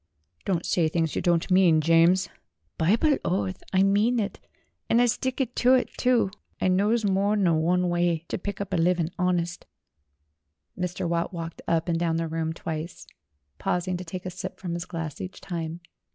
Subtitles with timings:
[0.45, 2.27] "Don't say things you don't mean, James."'
[2.85, 4.39] "Bible oath, I mean it,
[4.89, 6.31] and 'ud stick ter it, too!
[6.59, 9.67] I knows more nor one way ter pick up a living honist."
[10.75, 11.07] Mr.
[11.07, 13.05] Watt walked up and down the room twice,
[13.59, 15.81] paus ing to take a sip from his glass each time.